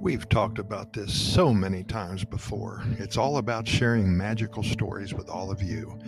We've 0.00 0.26
talked 0.30 0.58
about 0.58 0.94
this 0.94 1.12
so 1.12 1.52
many 1.52 1.84
times 1.84 2.24
before. 2.24 2.82
It's 2.98 3.18
all 3.18 3.36
about 3.36 3.68
sharing 3.68 4.16
magical 4.16 4.62
stories 4.62 5.12
with 5.12 5.28
all 5.28 5.50
of 5.50 5.62
you. 5.62 5.98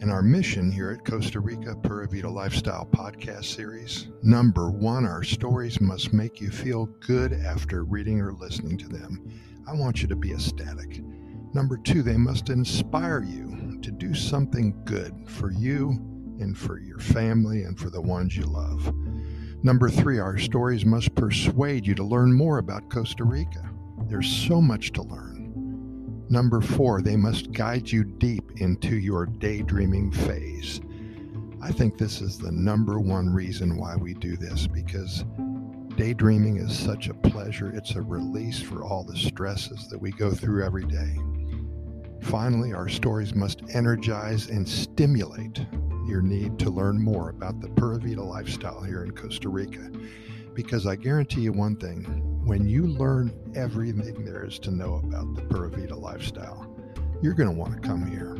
And 0.00 0.10
our 0.10 0.22
mission 0.22 0.72
here 0.72 0.90
at 0.90 1.04
Costa 1.04 1.40
Rica 1.40 1.76
Pura 1.76 2.08
Vida 2.08 2.30
Lifestyle 2.30 2.88
podcast 2.90 3.44
series 3.44 4.08
number 4.22 4.70
one, 4.70 5.04
our 5.04 5.22
stories 5.22 5.82
must 5.82 6.14
make 6.14 6.40
you 6.40 6.50
feel 6.50 6.86
good 7.00 7.34
after 7.34 7.84
reading 7.84 8.22
or 8.22 8.32
listening 8.32 8.78
to 8.78 8.88
them. 8.88 9.30
I 9.68 9.74
want 9.74 10.00
you 10.00 10.08
to 10.08 10.16
be 10.16 10.32
ecstatic. 10.32 11.02
Number 11.52 11.76
two, 11.76 12.02
they 12.02 12.16
must 12.16 12.48
inspire 12.48 13.22
you 13.22 13.78
to 13.82 13.90
do 13.90 14.14
something 14.14 14.74
good 14.86 15.14
for 15.26 15.52
you 15.52 15.90
and 16.40 16.56
for 16.56 16.80
your 16.80 17.00
family 17.00 17.64
and 17.64 17.78
for 17.78 17.90
the 17.90 18.00
ones 18.00 18.34
you 18.34 18.46
love. 18.46 18.94
Number 19.62 19.88
three, 19.88 20.18
our 20.18 20.38
stories 20.38 20.84
must 20.84 21.14
persuade 21.14 21.86
you 21.86 21.94
to 21.94 22.04
learn 22.04 22.32
more 22.32 22.58
about 22.58 22.88
Costa 22.90 23.24
Rica. 23.24 23.70
There's 24.06 24.28
so 24.28 24.60
much 24.60 24.92
to 24.92 25.02
learn. 25.02 26.24
Number 26.28 26.60
four, 26.60 27.02
they 27.02 27.16
must 27.16 27.52
guide 27.52 27.90
you 27.90 28.04
deep 28.04 28.60
into 28.60 28.96
your 28.96 29.26
daydreaming 29.26 30.12
phase. 30.12 30.80
I 31.62 31.72
think 31.72 31.98
this 31.98 32.20
is 32.20 32.38
the 32.38 32.52
number 32.52 33.00
one 33.00 33.32
reason 33.32 33.76
why 33.76 33.96
we 33.96 34.14
do 34.14 34.36
this 34.36 34.66
because 34.66 35.24
daydreaming 35.96 36.58
is 36.58 36.78
such 36.78 37.08
a 37.08 37.14
pleasure. 37.14 37.70
It's 37.74 37.94
a 37.94 38.02
release 38.02 38.60
for 38.60 38.84
all 38.84 39.04
the 39.04 39.16
stresses 39.16 39.88
that 39.88 40.00
we 40.00 40.10
go 40.12 40.30
through 40.30 40.64
every 40.64 40.84
day. 40.84 41.16
Finally, 42.22 42.72
our 42.72 42.88
stories 42.88 43.34
must 43.34 43.62
energize 43.72 44.48
and 44.48 44.68
stimulate 44.68 45.64
your 46.06 46.22
need 46.22 46.58
to 46.60 46.70
learn 46.70 47.02
more 47.02 47.30
about 47.30 47.60
the 47.60 47.68
Pura 47.68 47.98
Vida 47.98 48.22
lifestyle 48.22 48.82
here 48.82 49.04
in 49.04 49.10
Costa 49.10 49.48
Rica. 49.48 49.90
Because 50.54 50.86
I 50.86 50.96
guarantee 50.96 51.42
you 51.42 51.52
one 51.52 51.76
thing 51.76 52.02
when 52.44 52.68
you 52.68 52.86
learn 52.86 53.32
everything 53.54 54.24
there 54.24 54.44
is 54.44 54.58
to 54.60 54.70
know 54.70 55.02
about 55.04 55.34
the 55.34 55.42
Pura 55.42 55.68
Vida 55.68 55.96
lifestyle, 55.96 56.66
you're 57.20 57.34
going 57.34 57.48
to 57.48 57.54
want 57.54 57.74
to 57.74 57.86
come 57.86 58.06
here. 58.06 58.36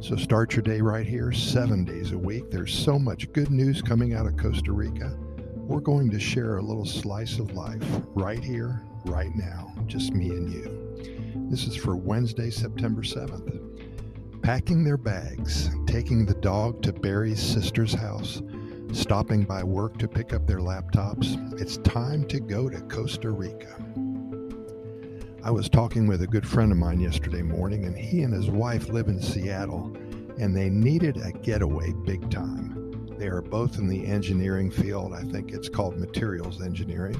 So 0.00 0.16
start 0.16 0.54
your 0.54 0.62
day 0.62 0.80
right 0.80 1.06
here, 1.06 1.32
seven 1.32 1.84
days 1.84 2.12
a 2.12 2.18
week. 2.18 2.50
There's 2.50 2.72
so 2.72 2.98
much 2.98 3.32
good 3.32 3.50
news 3.50 3.82
coming 3.82 4.14
out 4.14 4.26
of 4.26 4.36
Costa 4.36 4.72
Rica. 4.72 5.16
We're 5.56 5.80
going 5.80 6.10
to 6.10 6.20
share 6.20 6.58
a 6.58 6.62
little 6.62 6.84
slice 6.84 7.38
of 7.38 7.52
life 7.52 7.84
right 8.14 8.44
here, 8.44 8.82
right 9.06 9.34
now, 9.34 9.74
just 9.86 10.12
me 10.12 10.28
and 10.28 10.52
you. 10.52 11.48
This 11.50 11.66
is 11.66 11.74
for 11.74 11.96
Wednesday, 11.96 12.50
September 12.50 13.02
7th 13.02 13.73
packing 14.44 14.84
their 14.84 14.98
bags, 14.98 15.70
taking 15.86 16.26
the 16.26 16.34
dog 16.34 16.82
to 16.82 16.92
Barry's 16.92 17.40
sister's 17.40 17.94
house, 17.94 18.42
stopping 18.92 19.42
by 19.44 19.64
work 19.64 19.96
to 19.96 20.06
pick 20.06 20.34
up 20.34 20.46
their 20.46 20.58
laptops. 20.58 21.58
It's 21.58 21.78
time 21.78 22.26
to 22.26 22.38
go 22.40 22.68
to 22.68 22.82
Costa 22.82 23.30
Rica. 23.30 23.74
I 25.42 25.50
was 25.50 25.70
talking 25.70 26.06
with 26.06 26.20
a 26.20 26.26
good 26.26 26.46
friend 26.46 26.70
of 26.70 26.76
mine 26.76 27.00
yesterday 27.00 27.40
morning, 27.40 27.86
and 27.86 27.96
he 27.96 28.20
and 28.20 28.34
his 28.34 28.50
wife 28.50 28.90
live 28.90 29.08
in 29.08 29.18
Seattle, 29.18 29.96
and 30.38 30.54
they 30.54 30.68
needed 30.68 31.16
a 31.16 31.32
getaway 31.32 31.94
big 32.04 32.30
time. 32.30 33.08
They 33.18 33.28
are 33.28 33.40
both 33.40 33.78
in 33.78 33.88
the 33.88 34.04
engineering 34.04 34.70
field. 34.70 35.14
I 35.14 35.22
think 35.22 35.52
it's 35.52 35.70
called 35.70 35.96
materials 35.96 36.60
engineering. 36.60 37.18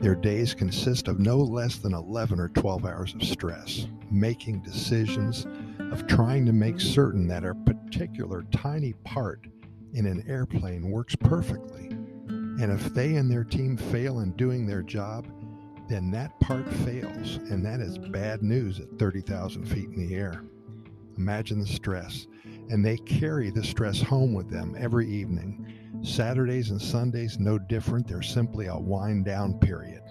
Their 0.00 0.16
days 0.16 0.54
consist 0.54 1.06
of 1.06 1.20
no 1.20 1.38
less 1.38 1.76
than 1.76 1.94
11 1.94 2.40
or 2.40 2.48
12 2.48 2.84
hours 2.84 3.14
of 3.14 3.22
stress, 3.22 3.86
making 4.10 4.60
decisions, 4.60 5.46
of 5.92 6.06
trying 6.06 6.44
to 6.46 6.52
make 6.52 6.80
certain 6.80 7.26
that 7.28 7.44
a 7.44 7.54
particular 7.54 8.44
tiny 8.52 8.92
part 9.04 9.46
in 9.94 10.06
an 10.06 10.24
airplane 10.28 10.90
works 10.90 11.16
perfectly. 11.16 11.88
And 12.28 12.72
if 12.72 12.92
they 12.92 13.16
and 13.16 13.30
their 13.30 13.44
team 13.44 13.76
fail 13.76 14.20
in 14.20 14.32
doing 14.32 14.66
their 14.66 14.82
job, 14.82 15.26
then 15.88 16.10
that 16.10 16.38
part 16.40 16.68
fails, 16.68 17.36
and 17.36 17.64
that 17.64 17.80
is 17.80 17.98
bad 17.98 18.42
news 18.42 18.78
at 18.80 18.98
30,000 18.98 19.64
feet 19.64 19.88
in 19.88 20.06
the 20.06 20.14
air. 20.14 20.42
Imagine 21.16 21.60
the 21.60 21.66
stress. 21.66 22.26
And 22.70 22.84
they 22.84 22.98
carry 22.98 23.50
the 23.50 23.64
stress 23.64 24.00
home 24.00 24.34
with 24.34 24.50
them 24.50 24.76
every 24.78 25.08
evening. 25.08 25.72
Saturdays 26.02 26.70
and 26.70 26.80
Sundays, 26.80 27.38
no 27.38 27.58
different. 27.58 28.06
They're 28.06 28.22
simply 28.22 28.66
a 28.66 28.76
wind 28.76 29.24
down 29.24 29.58
period 29.58 30.02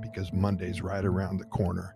because 0.00 0.32
Monday's 0.32 0.80
right 0.80 1.04
around 1.04 1.38
the 1.38 1.44
corner. 1.44 1.94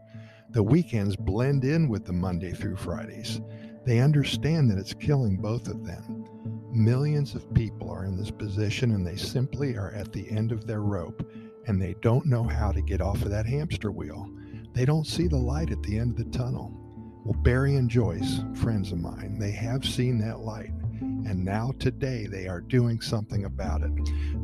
The 0.52 0.62
weekends 0.64 1.14
blend 1.14 1.64
in 1.64 1.88
with 1.88 2.04
the 2.04 2.12
Monday 2.12 2.50
through 2.50 2.74
Fridays. 2.74 3.40
They 3.86 4.00
understand 4.00 4.68
that 4.68 4.78
it's 4.78 4.92
killing 4.92 5.36
both 5.36 5.68
of 5.68 5.86
them. 5.86 6.24
Millions 6.72 7.36
of 7.36 7.54
people 7.54 7.88
are 7.88 8.04
in 8.04 8.16
this 8.16 8.32
position 8.32 8.90
and 8.90 9.06
they 9.06 9.14
simply 9.14 9.76
are 9.76 9.92
at 9.92 10.12
the 10.12 10.28
end 10.28 10.50
of 10.50 10.66
their 10.66 10.82
rope 10.82 11.24
and 11.68 11.80
they 11.80 11.94
don't 12.02 12.26
know 12.26 12.42
how 12.42 12.72
to 12.72 12.82
get 12.82 13.00
off 13.00 13.22
of 13.22 13.30
that 13.30 13.46
hamster 13.46 13.92
wheel. 13.92 14.28
They 14.72 14.84
don't 14.84 15.06
see 15.06 15.28
the 15.28 15.36
light 15.36 15.70
at 15.70 15.84
the 15.84 15.96
end 15.96 16.18
of 16.18 16.32
the 16.32 16.36
tunnel. 16.36 16.72
Well, 17.24 17.40
Barry 17.42 17.76
and 17.76 17.88
Joyce, 17.88 18.40
friends 18.54 18.90
of 18.90 18.98
mine, 18.98 19.38
they 19.38 19.52
have 19.52 19.84
seen 19.84 20.18
that 20.18 20.40
light. 20.40 20.72
And 21.00 21.44
now 21.44 21.72
today 21.78 22.26
they 22.26 22.48
are 22.48 22.60
doing 22.60 23.00
something 23.00 23.44
about 23.44 23.82
it. 23.82 23.92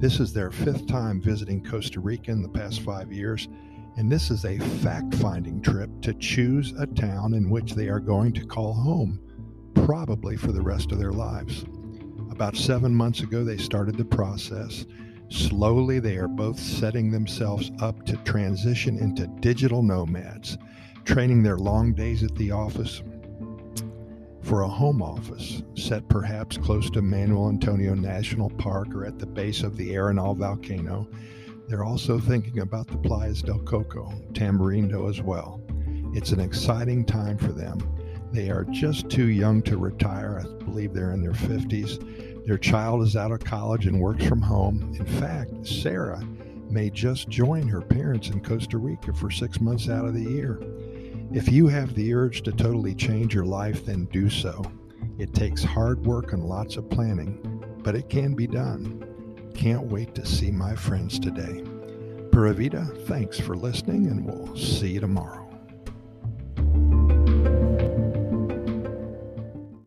This 0.01 0.21
is 0.21 0.33
their 0.33 0.53
fifth 0.53 0.87
time 0.87 1.21
visiting 1.21 1.65
Costa 1.65 1.99
Rica 1.99 2.31
in 2.31 2.43
the 2.43 2.49
past 2.49 2.83
five 2.83 3.13
years, 3.13 3.49
and 3.97 4.11
this 4.11 4.31
is 4.31 4.45
a 4.45 4.59
fact 4.59 5.15
finding 5.17 5.61
trip 5.63 5.91
to 6.03 6.13
choose 6.15 6.73
a 6.79 6.87
town 6.87 7.35
in 7.35 7.49
which 7.49 7.75
they 7.75 7.89
are 7.89 8.01
going 8.01 8.33
to 8.33 8.45
call 8.45 8.73
home, 8.73 9.19
probably 9.75 10.37
for 10.37 10.53
the 10.53 10.61
rest 10.61 10.93
of 10.93 10.99
their 10.99 11.13
lives. 11.13 11.65
About 12.31 12.57
seven 12.57 12.95
months 12.95 13.21
ago, 13.21 13.43
they 13.43 13.57
started 13.57 13.97
the 13.97 14.05
process. 14.05 14.85
Slowly, 15.31 15.99
they 15.99 16.19
are 16.19 16.29
both 16.29 16.59
setting 16.59 17.11
themselves 17.11 17.73
up 17.81 18.05
to 18.07 18.17
transition 18.19 18.99
into 18.99 19.27
digital 19.41 19.83
nomads, 19.83 20.59
training 21.05 21.43
their 21.43 21.57
long 21.57 21.95
days 21.95 22.23
at 22.23 22.35
the 22.37 22.51
office 22.51 23.03
for 24.47 24.63
a 24.63 24.69
home 24.69 25.03
office 25.03 25.65
set 25.75 26.09
perhaps 26.09 26.57
close 26.57 26.89
to 26.89 27.03
Manuel 27.03 27.49
Antonio 27.49 27.95
National 27.95 28.49
Park 28.49 28.95
or 28.95 29.05
at 29.05 29.19
the 29.19 29.27
base 29.27 29.65
of 29.65 29.77
the 29.77 29.91
Arenal 29.91 30.37
volcano 30.37 31.09
they're 31.69 31.85
also 31.85 32.19
thinking 32.19 32.61
about 32.61 32.87
the 32.87 32.99
Playas 32.99 33.45
del 33.45 33.59
Coco, 33.61 34.13
Tamarindo 34.33 35.09
as 35.11 35.21
well. 35.21 35.61
It's 36.15 36.31
an 36.33 36.41
exciting 36.41 37.05
time 37.05 37.39
for 37.39 37.53
them. 37.53 37.79
They 38.33 38.51
are 38.51 38.65
just 38.65 39.11
too 39.11 39.27
young 39.27 39.63
to 39.63 39.77
retire. 39.77 40.43
I 40.45 40.65
believe 40.65 40.93
they're 40.93 41.13
in 41.13 41.23
their 41.23 41.33
50s. 41.33 42.47
Their 42.47 42.59
child 42.59 43.03
is 43.03 43.17
out 43.17 43.33
of 43.33 43.41
college 43.41 43.87
and 43.87 44.01
works 44.01 44.25
from 44.25 44.41
home. 44.41 44.95
In 44.99 45.07
fact, 45.07 45.67
Sarah 45.67 46.23
may 46.71 46.91
just 46.91 47.29
join 47.29 47.67
her 47.69 47.81
parents 47.81 48.31
in 48.31 48.41
Costa 48.41 48.79
Rica 48.79 49.13
for 49.13 49.31
six 49.31 49.61
months 49.61 49.89
out 49.89 50.05
of 50.05 50.15
the 50.15 50.23
year. 50.23 50.61
If 51.33 51.49
you 51.49 51.67
have 51.69 51.95
the 51.95 52.15
urge 52.15 52.43
to 52.43 52.53
totally 52.53 52.95
change 52.95 53.35
your 53.35 53.45
life, 53.45 53.85
then 53.85 54.05
do 54.07 54.31
so. 54.31 54.63
It 55.19 55.35
takes 55.35 55.65
hard 55.65 56.05
work 56.07 56.33
and 56.33 56.45
lots 56.45 56.77
of 56.77 56.89
planning, 56.89 57.65
but 57.79 57.97
it 57.97 58.09
can 58.09 58.35
be 58.35 58.47
done. 58.47 59.06
Can't 59.57 59.87
wait 59.87 60.15
to 60.15 60.27
see 60.27 60.51
my 60.51 60.77
friends 60.77 61.19
today. 61.19 61.65
Pura 62.31 62.53
Vida, 62.53 62.85
thanks 63.07 63.41
for 63.41 63.57
listening, 63.57 64.07
and 64.09 64.25
we'll 64.25 64.55
see 64.55 64.91
you 64.91 65.01
tomorrow. 65.01 65.46